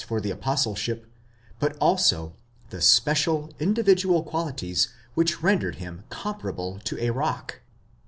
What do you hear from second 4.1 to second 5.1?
qualities